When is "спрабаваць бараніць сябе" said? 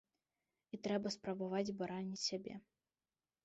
1.17-2.61